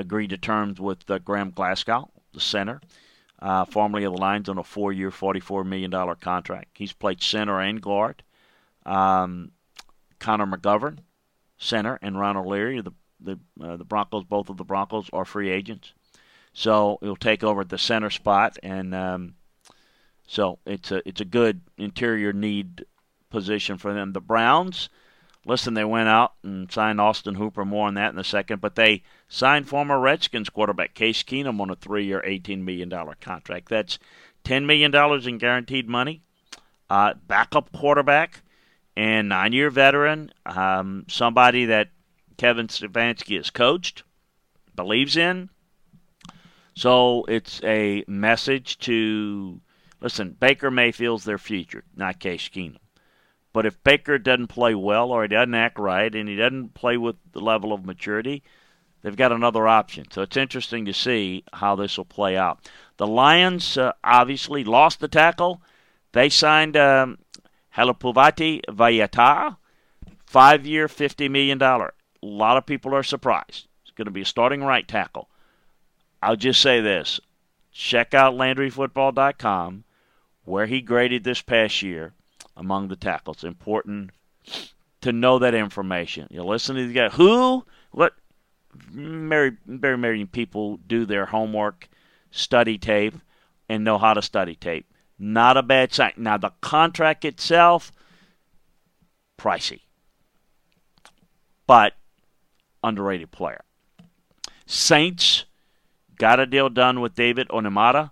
[0.00, 2.80] agreed to terms with uh, Graham Glasgow, the center,
[3.40, 6.70] uh, formerly of the Lions, on a four-year, $44 million contract.
[6.74, 8.22] He's played center and guard.
[8.84, 9.52] Um,
[10.18, 10.98] Connor McGovern,
[11.58, 15.50] center, and Ron O'Leary, the the uh, the Broncos, both of the Broncos are free
[15.50, 15.94] agents,
[16.52, 19.34] so he'll take over the center spot, and um,
[20.26, 22.84] so it's a it's a good interior need
[23.30, 24.12] position for them.
[24.12, 24.88] The Browns
[25.46, 27.64] listen, they went out and signed Austin Hooper.
[27.64, 28.60] More on that in a second.
[28.60, 33.68] But they signed former Redskins quarterback Case Keenum on a three-year, $18 million contract.
[33.68, 33.98] That's
[34.44, 34.94] $10 million
[35.26, 36.22] in guaranteed money.
[36.90, 38.42] Uh, backup quarterback
[38.96, 41.88] and nine-year veteran, um, somebody that
[42.36, 44.04] Kevin Stefanski has coached,
[44.74, 45.50] believes in.
[46.74, 49.60] So it's a message to
[50.00, 50.36] listen.
[50.38, 52.78] Baker Mayfield's their future, not Case Keenum.
[53.56, 56.98] But if Baker doesn't play well or he doesn't act right and he doesn't play
[56.98, 58.42] with the level of maturity,
[59.00, 60.04] they've got another option.
[60.10, 62.68] So it's interesting to see how this will play out.
[62.98, 65.62] The Lions uh, obviously lost the tackle.
[66.12, 67.16] They signed um,
[67.74, 69.56] Halapoulivaati Vaitai,
[70.26, 71.62] five year, $50 million.
[71.62, 71.90] A
[72.20, 73.68] lot of people are surprised.
[73.84, 75.30] It's going to be a starting right tackle.
[76.22, 77.20] I'll just say this
[77.72, 79.84] check out LandryFootball.com
[80.44, 82.12] where he graded this past year
[82.56, 83.44] among the tackles.
[83.44, 84.10] Important
[85.00, 86.28] to know that information.
[86.30, 88.14] You listen to the guy who what
[88.74, 91.88] very very many people do their homework,
[92.30, 93.14] study tape,
[93.68, 94.92] and know how to study tape.
[95.18, 96.12] Not a bad sign.
[96.16, 97.92] Now the contract itself,
[99.38, 99.80] pricey,
[101.66, 101.94] but
[102.82, 103.62] underrated player.
[104.66, 105.44] Saints
[106.18, 108.10] got a deal done with David Onyemata.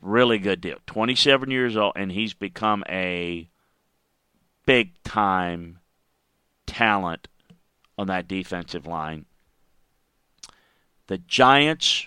[0.00, 0.78] Really good deal.
[0.86, 3.49] 27 years old, and he's become a
[4.66, 5.78] big time
[6.66, 7.28] talent
[7.98, 9.26] on that defensive line.
[11.08, 12.06] The Giants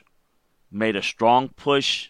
[0.72, 2.10] made a strong push,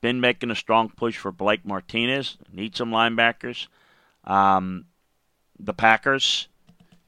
[0.00, 2.36] been making a strong push for Blake Martinez.
[2.52, 3.66] Need some linebackers.
[4.24, 4.86] Um,
[5.58, 6.48] the Packers,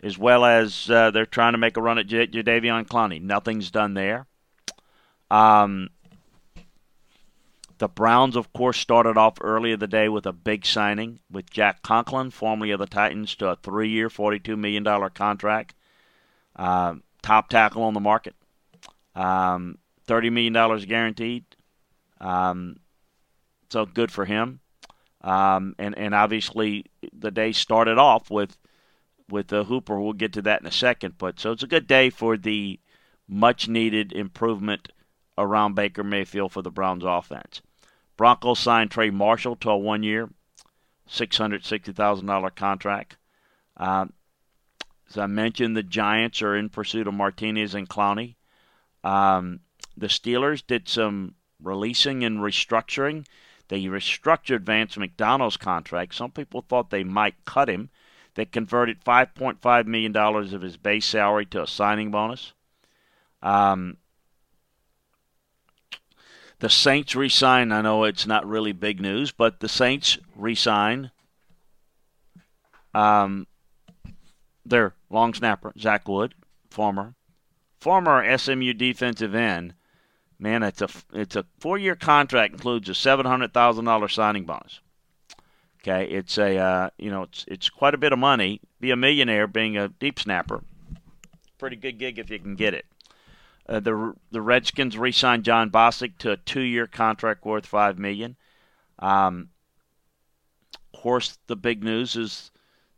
[0.02, 3.20] as well as uh, they're trying to make a run at J- Jadeveon Clowney.
[3.20, 4.26] Nothing's done there.
[5.30, 5.90] Um,
[7.78, 11.82] the Browns, of course, started off earlier the day with a big signing with Jack
[11.82, 15.74] Conklin, formerly of the Titans, to a three-year, $42 million contract.
[16.54, 18.34] Uh, top tackle on the market.
[19.14, 21.44] Um, $30 million guaranteed.
[22.20, 22.76] Um,
[23.70, 24.60] so good for him.
[25.20, 28.56] Um, and, and obviously, the day started off with
[29.28, 30.00] with the Hooper.
[30.00, 31.18] We'll get to that in a second.
[31.18, 32.78] But so it's a good day for the
[33.28, 34.92] much needed improvement
[35.38, 37.60] around Baker Mayfield for the Browns offense.
[38.16, 40.30] Broncos signed Trey Marshall to a one year,
[41.08, 43.16] $660,000 contract.
[43.76, 44.12] Um,
[45.08, 48.36] as I mentioned, the Giants are in pursuit of Martinez and Clowney.
[49.04, 49.60] Um,
[49.96, 53.26] the Steelers did some releasing and restructuring.
[53.68, 56.14] They restructured Vance McDonald's contract.
[56.14, 57.90] Some people thought they might cut him.
[58.34, 62.52] They converted $5.5 million of his base salary to a signing bonus.
[63.42, 63.96] Um,
[66.58, 67.72] the Saints resign.
[67.72, 71.10] I know it's not really big news, but the Saints resign
[72.94, 73.46] um,
[74.64, 76.34] their long snapper, Zach Wood,
[76.70, 77.14] former
[77.78, 79.74] former SMU defensive end.
[80.38, 84.44] Man, it's a it's a four year contract includes a seven hundred thousand dollar signing
[84.44, 84.80] bonus.
[85.82, 88.60] Okay, it's a uh, you know it's it's quite a bit of money.
[88.80, 90.62] Be a millionaire being a deep snapper.
[91.58, 92.84] Pretty good gig if you can get it.
[93.68, 98.36] Uh, the the Redskins re-signed Jon Bostic to a two-year contract worth five million.
[98.98, 99.50] Um,
[100.94, 102.50] of course, the big news is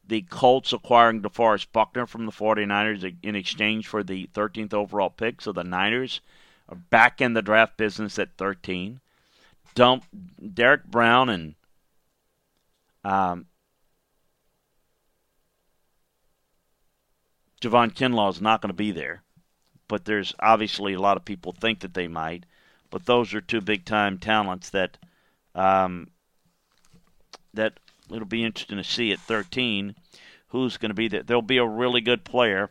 [0.07, 5.41] the Colts acquiring DeForest Buckner from the 49ers in exchange for the 13th overall pick.
[5.41, 6.21] So the Niners
[6.69, 9.01] are back in the draft business at 13.
[9.75, 10.05] Dump
[10.55, 11.55] Derrick Brown and
[13.05, 13.47] um,
[17.61, 19.23] Javon Kinlaw is not going to be there
[19.89, 22.45] but there's obviously a lot of people think that they might.
[22.91, 24.97] But those are two big time talents that
[25.55, 26.09] um,
[27.53, 29.95] that it'll be interesting to see at 13
[30.49, 31.23] who's going to be there.
[31.23, 32.71] There'll be a really good player.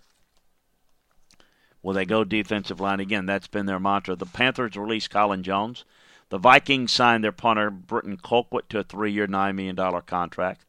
[1.84, 3.25] Will they go defensive line again?
[3.25, 4.15] That's been their mantra.
[4.15, 5.86] The Panthers released Colin Jones.
[6.30, 10.65] The Vikings signed their punter Britton Colquitt to a three-year, nine million dollar contract.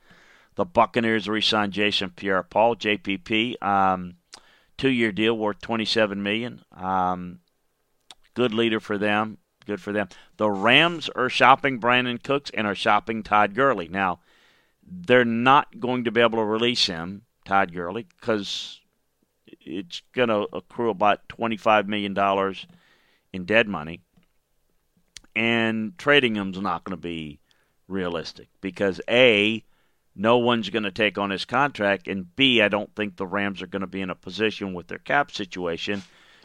[0.54, 3.60] The Buccaneers re-signed Jason Pierre-Paul, JPP.
[3.62, 4.16] Um,
[4.78, 6.62] two-year deal worth 27 million.
[6.74, 7.40] Um,
[8.34, 9.38] good leader for them.
[9.66, 10.08] Good for them.
[10.38, 13.88] The Rams are shopping Brandin Cooks and are shopping Todd Gurley.
[13.88, 14.20] Now,
[14.82, 18.80] they're not going to be able to release him, Todd Gurley, because
[19.60, 22.16] it's going to accrue about $25 million
[23.32, 24.00] in dead money.
[25.36, 27.40] And trading him's not going to be
[27.86, 29.62] realistic because, A,
[30.18, 33.62] no one's going to take on his contract, and B, I don't think the Rams
[33.62, 36.02] are going to be in a position with their cap situation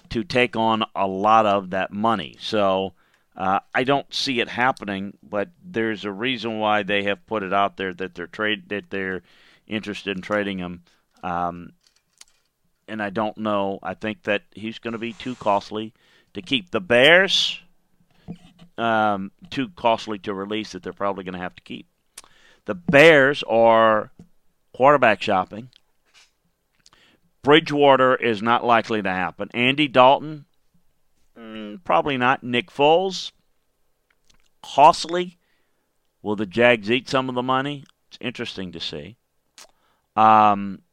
[0.09, 2.36] to take on a lot of that money.
[2.39, 2.93] So
[3.36, 7.51] uh, I don't see it happening, but there's a reason why they have put it
[7.51, 9.23] out there that they're trade that they're
[9.67, 10.83] interested in trading him.
[11.23, 11.71] Um,
[12.88, 13.79] and I don't know.
[13.81, 15.93] I think that he's going to be too costly
[16.36, 16.69] to keep.
[16.69, 17.59] The Bears
[18.77, 21.88] um, too costly to release that they're probably going to have to keep.
[22.65, 24.12] The Bears are
[24.73, 25.69] quarterback shopping.
[27.41, 29.49] Bridgewater is not likely to happen.
[29.54, 30.45] Andy Dalton,
[31.38, 32.41] mm, probably not.
[32.43, 33.34] Nick Foles,
[34.62, 35.38] costly.
[36.21, 37.83] Will the Jags eat some of the money?
[38.08, 39.17] It's interesting to see.
[40.15, 40.83] Um,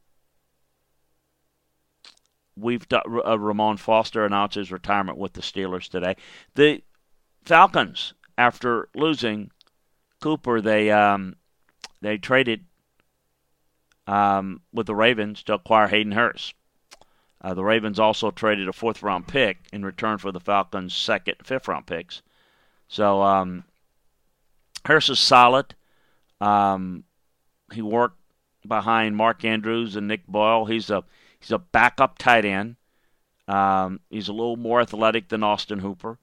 [2.57, 6.17] we've uh, Ramon Foster announced his retirement with the Steelers today.
[6.55, 6.83] The
[7.45, 9.53] Falcons, after losing
[10.21, 11.37] Cooper, they um,
[12.01, 12.65] they traded
[14.07, 16.55] um, with the Ravens to acquire Hayden Hurst.
[17.43, 21.37] Uh, the Ravens also traded a fourth round pick in return for the Falcons' second
[21.39, 22.23] and fifth round picks.
[22.89, 23.65] So um,
[24.85, 25.75] Hurst is solid.
[26.41, 27.05] Um,
[27.73, 28.19] he worked
[28.67, 30.67] behind Mark Andrews and Nick Boyle.
[30.67, 31.05] He's a
[31.39, 32.77] he's a backup tight end.
[33.49, 36.19] Um, he's a little more athletic than Austin Hooper.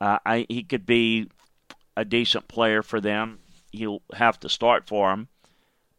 [0.00, 1.30] Uh, I, he could be
[1.96, 3.38] a decent player for them
[3.72, 5.28] he'll have to start for him,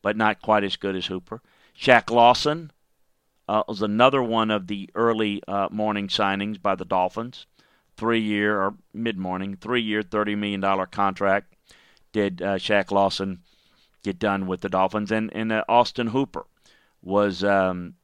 [0.02, 1.42] but not quite as good as Hooper.
[1.78, 2.72] Shaq Lawson
[3.48, 7.46] uh, was another one of the early uh, morning signings by the Dolphins.
[7.98, 11.54] Three year or mid morning, three year, $30 million contract.
[12.14, 13.40] Did uh, Shaq Lawson
[14.04, 15.12] get done with the Dolphins?
[15.12, 16.46] And, and uh, Austin Hooper
[17.02, 17.96] was, um,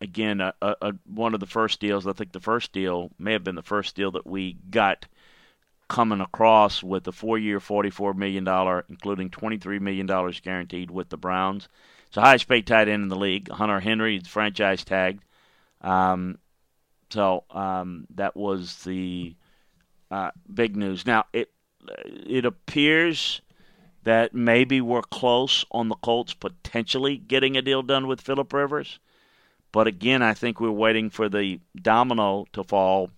[0.00, 2.06] again, a, a, one of the first deals.
[2.06, 5.06] I think the first deal may have been the first deal that we got
[5.92, 8.48] coming across with a four year, $44 million,
[8.88, 10.06] including $23 million
[10.42, 11.68] guaranteed with the Browns.
[12.06, 13.50] It's the highest paid tight end in the league.
[13.50, 15.22] Hunter Henry is franchise tagged.
[15.82, 16.38] Um,
[17.10, 19.36] so um, that was the
[20.10, 21.04] uh, big news.
[21.04, 21.50] Now it
[22.26, 23.42] it appears
[24.04, 28.98] that maybe we're close on the Colts potentially getting a deal done with Philip Rivers,
[29.72, 33.10] but again, I think we're waiting for the domino to fall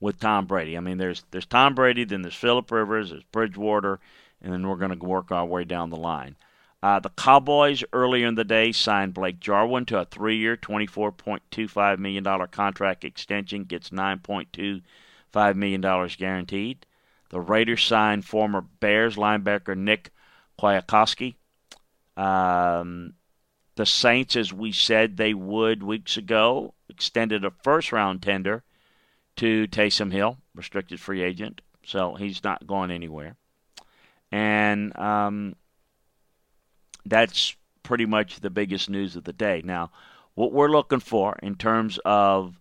[0.00, 0.76] with Tom Brady.
[0.76, 4.00] I mean, there's there's Tom Brady, then there's Philip Rivers, there's Bridgewater,
[4.42, 6.36] and then we're going to work our way down the line.
[6.82, 12.24] Uh, the Cowboys earlier in the day signed Blake Jarwin to a three-year, $24.25 million
[12.48, 15.80] contract extension, gets $9.25 million
[16.18, 16.86] guaranteed.
[17.30, 20.10] The Raiders signed former Bears linebacker Nick
[20.60, 21.34] Kwiatkoski.
[22.16, 23.14] Um,
[23.74, 28.62] the Saints, as we said they would weeks ago, extended a first-round tender
[29.36, 33.36] to Taysom Hill, restricted free agent, so he's not going anywhere.
[34.32, 35.56] And um,
[37.04, 39.62] that's pretty much the biggest news of the day.
[39.64, 39.90] Now,
[40.34, 42.58] what we're looking for in terms of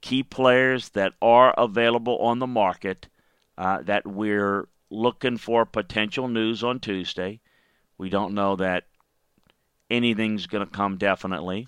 [0.00, 3.08] key players that are available on the market
[3.56, 7.40] uh, that we're looking for potential news on Tuesday.
[7.98, 8.84] We don't know that
[9.90, 11.66] anything's going to come definitely.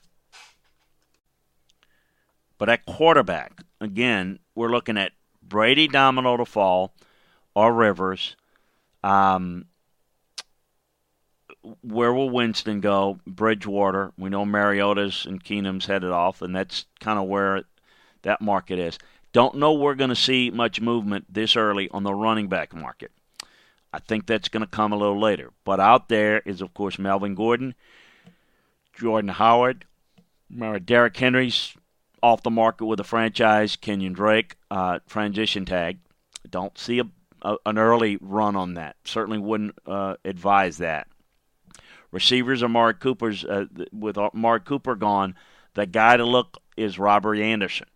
[2.60, 6.92] But at quarterback, again, we're looking at Brady domino to fall
[7.54, 8.36] or Rivers.
[9.02, 9.64] Um,
[11.80, 13.18] where will Winston go?
[13.26, 14.12] Bridgewater.
[14.18, 17.62] We know Mariota's and Keenum's headed off, and that's kind of where
[18.22, 18.98] that market is.
[19.32, 23.10] Don't know we're going to see much movement this early on the running back market.
[23.90, 25.50] I think that's going to come a little later.
[25.64, 27.74] But out there is, of course, Melvin Gordon,
[28.92, 29.86] Jordan Howard,
[30.84, 31.74] Derrick Henry's
[32.22, 35.98] off the market with a franchise, Kenyan Drake, uh, transition tag.
[36.48, 37.04] Don't see a,
[37.42, 38.96] a, an early run on that.
[39.04, 41.08] Certainly wouldn't uh, advise that.
[42.10, 45.36] Receivers are Mark Cooper's uh, with Mark Cooper gone.
[45.74, 47.86] The guy to look is Robert Anderson.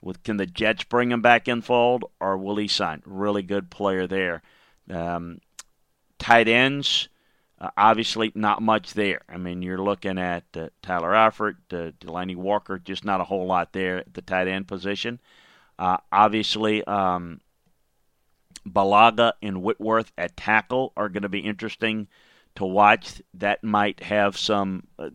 [0.00, 3.02] With can the Jets bring him back in fold, or will he sign?
[3.06, 4.42] Really good player there.
[4.90, 5.38] Um,
[6.18, 7.08] tight ends,
[7.62, 9.20] uh, obviously not much there.
[9.28, 13.46] I mean, you're looking at uh, Tyler Eifert, uh, Delanie Walker, just not a whole
[13.46, 15.20] lot there at the tight end position.
[15.78, 17.40] Uh, obviously, um,
[18.68, 22.08] Bulaga and Whitworth at tackle are going to be interesting
[22.56, 23.22] to watch.
[23.34, 24.88] That might have some.
[24.98, 25.10] Uh,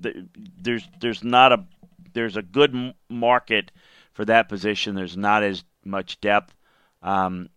[0.57, 1.65] there's there's not a
[2.13, 3.71] there's a good market
[4.13, 4.95] for that position.
[4.95, 6.55] There's not as much depth
[7.01, 7.49] um,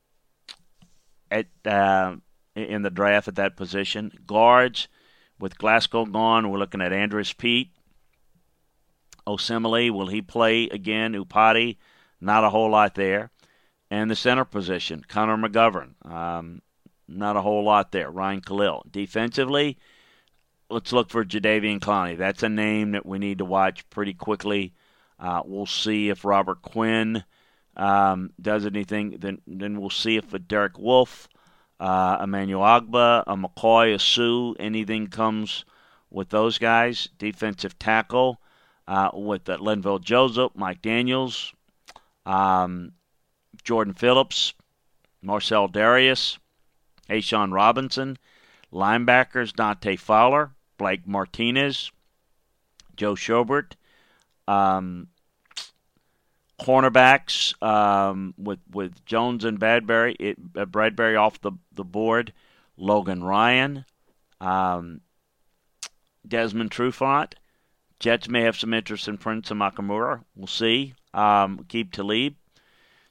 [1.31, 2.17] at uh,
[2.55, 4.13] in the draft at that position.
[4.27, 4.89] Guards
[5.39, 7.71] with Glasgow gone, we're looking at Andrus Peat.
[9.27, 11.15] Osemele, will he play again?
[11.15, 11.77] Iupati,
[12.21, 13.31] not a whole lot there.
[13.91, 15.95] And the center position, Connor McGovern.
[16.05, 16.63] Um,
[17.09, 18.11] not a whole lot there.
[18.11, 18.85] Ryan Kalil.
[18.91, 19.79] Defensively,
[20.71, 22.17] let's look for Jadeveon Clowney.
[22.17, 24.75] That's a name that we need to watch pretty quickly.
[25.19, 27.25] Uh, we'll see if Robert Quinn
[27.77, 29.17] um, does anything.
[29.19, 31.29] Then then we'll see if Derek Wolfe,
[31.81, 35.65] uh, Emmanuel Ogbah, a McCoy, a Suh, anything comes
[36.11, 37.09] with those guys.
[37.19, 38.41] Defensive tackle
[38.87, 41.53] uh, with uh, Linval Joseph, Mike Daniels,
[42.27, 42.93] um,
[43.65, 44.55] Jordan Phillips,
[45.23, 46.39] Marcell Dareus.
[47.11, 48.17] A'Shawn Robinson.
[48.73, 51.91] Linebackers, Dante Fowler, Blake Martinez,
[52.97, 53.73] Joe Schobert.
[54.47, 55.09] Um,
[56.61, 62.33] cornerbacks um, with with Jones and Bradberry, it, uh, Bradberry off the, the board.
[62.77, 63.85] Logan Ryan,
[64.41, 65.03] um,
[66.27, 67.35] Desmond Trufant.
[67.99, 70.25] Jets may have some interest in Prince Amukamara.
[70.35, 70.95] We'll see.
[71.13, 72.37] Um, Aqib Talib.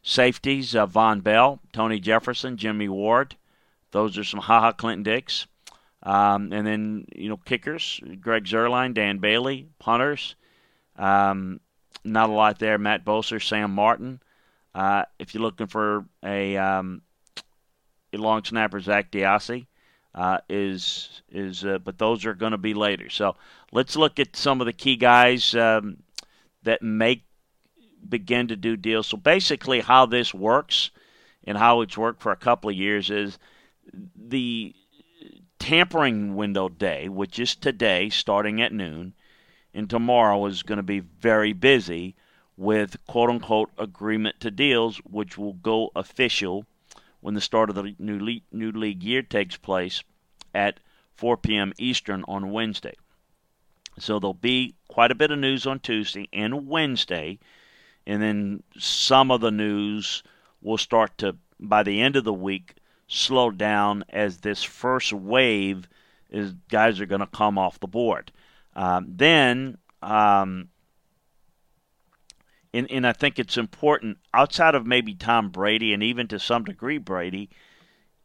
[0.02, 3.36] Safeties, uh, Vonn Bell, Tony Jefferson, Jimmy Ward.
[3.91, 5.45] Those are some Ha Ha Clinton-Dix.
[6.02, 10.36] Um, and then, you know, kickers, Greg Zuerlein, Dan Bailey, punters.
[10.95, 11.60] Um,
[12.04, 12.78] not a lot there.
[12.78, 14.22] Matt Bosher, Sam Martin.
[14.74, 17.02] Uh, if you're looking for a, um,
[18.14, 19.66] a long snapper, Zach DeOssie.
[20.16, 23.10] Uh, is is uh, but those are going to be later.
[23.10, 23.36] So
[23.72, 25.97] let's look at some of the key guys um,
[26.64, 27.26] that make
[28.08, 29.08] begin to do deals.
[29.08, 30.89] So basically, how this works
[31.43, 33.38] and how it's worked for a couple of years is
[34.16, 34.74] the
[35.60, 39.14] tampering window day, which is today, starting at noon,
[39.74, 42.15] and tomorrow is going to be very busy
[42.57, 46.65] with quote unquote agreement to deals, which will go official
[47.22, 50.03] when the start of the new league, new league year takes place
[50.53, 50.80] at
[51.15, 51.74] 4 p.m.
[51.78, 52.95] Eastern on Wednesday.
[53.97, 57.39] So there'll be quite a bit of news on Tuesday and Wednesday,
[58.07, 60.24] and then some of the news
[60.61, 62.76] will start to, by the end of the week,
[63.07, 65.89] slow down as this first wave
[66.30, 68.32] is guys are going to come off the board.
[68.80, 70.70] Um, then, um,
[72.74, 76.64] and, and I think it's important outside of maybe Tom Brady and even to some
[76.64, 77.50] degree Brady,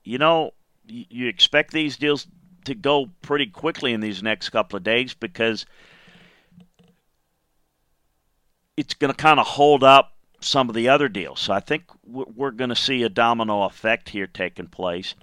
[0.04, 0.52] you know,
[0.86, 2.28] you, you expect these deals
[2.66, 5.66] to go pretty quickly in these next couple of days because
[8.76, 11.40] it's going to kind of hold up some of the other deals.
[11.40, 15.16] So I think we're going to see a domino effect here taking place.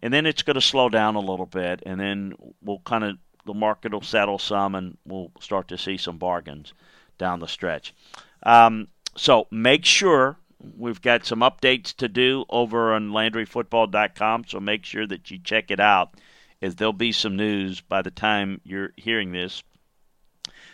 [0.00, 3.18] And then it's going to slow down a little bit, and then we'll kind of
[3.48, 6.74] the market will settle some, and we'll start to see some bargains
[7.16, 7.94] down the stretch.
[8.42, 10.36] Um, so make sure
[10.76, 14.44] we've got some updates to do over on LandryFootball.com.
[14.46, 16.14] So make sure that you check it out
[16.60, 19.62] as there'll be some news by the time you're hearing this.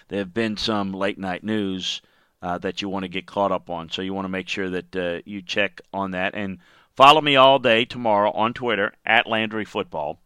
[0.08, 2.02] There have been some late night news
[2.42, 4.68] uh, that you want to get caught up on, so you want to make sure
[4.68, 6.58] that uh, you check on that and
[6.96, 10.18] follow me all day tomorrow on Twitter at Landry Football.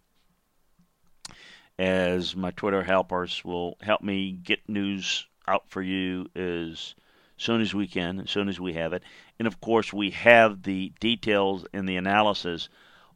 [1.78, 6.94] As my Twitter helpers will help me get news out for you as
[7.36, 9.02] soon as we can, as soon as we have it.
[9.38, 12.68] And of course, we have the details and the analysis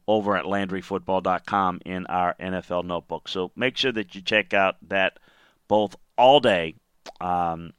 [0.07, 3.27] over at LandryFootball.com in our NFL notebook.
[3.27, 5.19] So make sure that you check out that
[5.67, 6.75] both all day
[7.21, 7.73] um,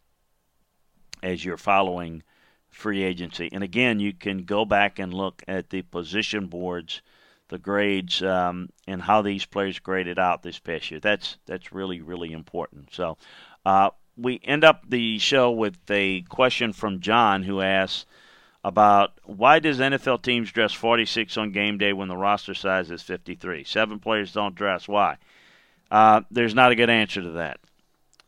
[1.23, 2.23] as you're following
[2.71, 3.49] free agency.
[3.53, 7.03] And again, you can go back and look at the position boards,
[7.49, 11.01] the grades, um, and how these players graded out this past year.
[11.01, 12.93] That's that's really really important.
[12.93, 13.17] So
[13.65, 18.07] uh, we end up the show with a question from John who asks
[18.65, 23.03] about why does NFL teams dress 46 on game day when the roster size is
[23.03, 23.65] 53?
[23.65, 24.89] Seven players don't dress.
[24.89, 25.19] Why?
[25.91, 27.61] Uh, there's not a good answer to that.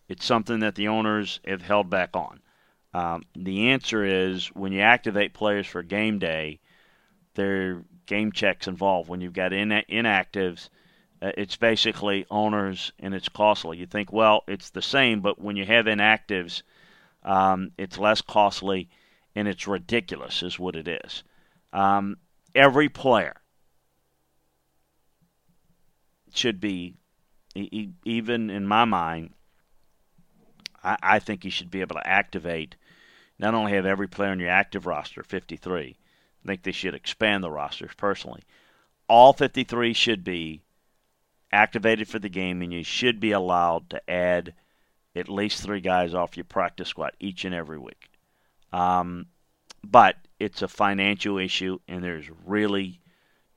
[0.08, 2.40] It's something that the owners have held back on.
[2.94, 6.60] Um, the answer is when you activate players for game day,
[7.34, 9.08] there are game checks involved.
[9.08, 10.68] When you've got in- inactives,
[11.20, 13.78] uh, it's basically owners and it's costly.
[13.78, 16.62] You think, well, it's the same, but when you have inactives,
[17.24, 18.88] um, it's less costly
[19.34, 21.24] and it's ridiculous, is what it is.
[21.72, 22.16] Um,
[22.54, 23.34] every player
[26.32, 26.94] should be,
[27.54, 29.32] even in my mind,
[30.82, 32.76] I, I think you should be able to activate,
[33.38, 35.96] not only have every player on your active roster, 53,
[36.46, 38.42] I think they should expand the rosters personally.
[39.08, 40.62] All 53 should be
[41.50, 44.54] activated for the game, and you should be allowed to add
[45.16, 48.10] at least three guys off your practice squad each and every week.
[48.72, 49.26] Um,
[49.82, 53.00] but it's a financial issue, and there's really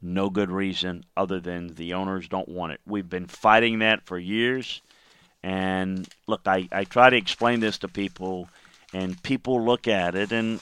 [0.01, 2.81] no good reason other than the owners don't want it.
[2.87, 4.81] We've been fighting that for years.
[5.43, 8.49] And look, I, I try to explain this to people,
[8.93, 10.59] and people look at it, and,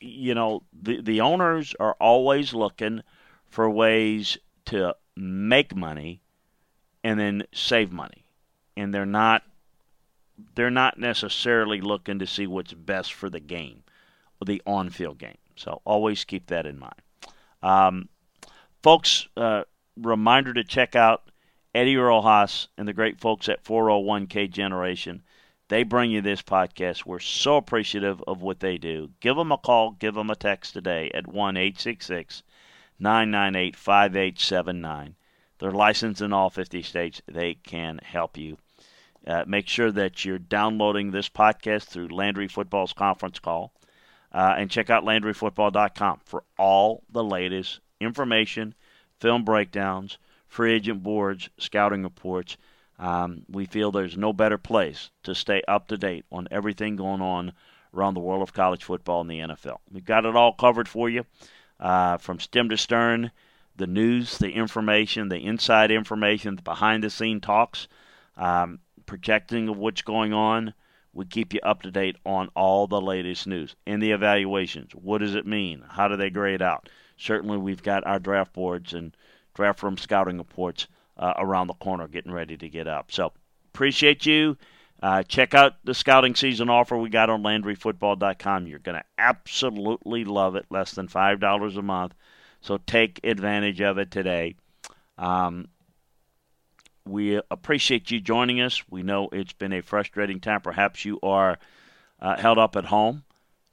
[0.00, 3.02] you know, the, the owners are always looking
[3.46, 6.20] for ways to make money
[7.02, 8.24] and then save money.
[8.76, 9.42] And they're not
[10.54, 13.84] they're not necessarily looking to see what's best for the game,
[14.44, 15.38] the on-field game.
[15.56, 17.00] So always keep that in mind,
[17.62, 18.08] um,
[18.82, 19.28] folks.
[19.34, 19.62] Uh,
[19.96, 21.30] reminder to check out
[21.74, 25.22] Eddie Rojas and the great folks at 401k Generation.
[25.68, 27.06] They bring you this podcast.
[27.06, 29.10] We're so appreciative of what they do.
[29.20, 32.42] Give them a call, give them a text today at 1 866
[32.98, 35.16] 998 5879.
[35.58, 37.20] They're licensed in all 50 states.
[37.26, 38.58] They can help you
[39.26, 43.72] uh, make sure that you're downloading this podcast through Landry Football's conference call.
[44.32, 48.74] Uh, and check out LandryFootball.com for all the latest information,
[49.18, 52.56] film breakdowns, free agent boards, scouting reports.
[52.98, 57.20] Um, we feel there's no better place to stay up to date on everything going
[57.20, 57.52] on
[57.94, 59.78] around the world of college football and the NFL.
[59.90, 61.26] We've got it all covered for you
[61.78, 63.30] uh, from stem to stern
[63.76, 67.88] the news, the information, the inside information, the behind the scene talks.
[68.38, 70.74] Um, projecting of what's going on.
[71.14, 74.92] We keep you up to date on all the latest news and the evaluations.
[74.94, 75.82] What does it mean?
[75.88, 76.90] How do they grade out?
[77.16, 79.16] Certainly, we've got our draft boards and
[79.54, 80.86] draft room scouting reports
[81.16, 83.12] uh, around the corner getting ready to get up.
[83.12, 83.32] So,
[83.72, 84.56] appreciate you.
[85.02, 88.66] Uh, check out the scouting season offer we got on LandryFootball.com.
[88.66, 90.64] You're going to absolutely love it.
[90.70, 92.14] Less than $5 a month.
[92.62, 94.56] So take advantage of it today.
[95.18, 95.68] Um,
[97.06, 98.82] we appreciate you joining us.
[98.90, 100.62] We know it's been a frustrating time.
[100.62, 101.58] Perhaps you are
[102.20, 103.22] uh, held up at home,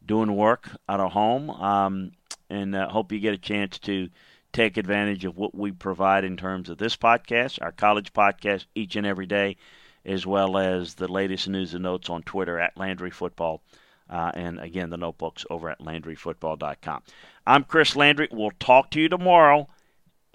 [0.05, 2.11] doing work out of home, um,
[2.49, 4.09] and uh, hope you get a chance to
[4.53, 8.95] take advantage of what we provide in terms of this podcast, our college podcast, each
[8.95, 9.57] and every day,
[10.05, 13.61] as well as the latest news and notes on Twitter at Landry Football.
[14.09, 17.01] Uh, and again, the notebooks over at LandryFootball.com.
[17.47, 18.27] I'm Chris Landry.
[18.31, 19.67] We'll talk to you tomorrow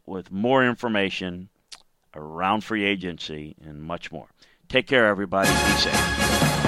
[0.04, 1.48] with more information
[2.14, 4.26] around free agency and much more.
[4.68, 5.48] Take care, everybody.
[5.48, 6.67] Be safe.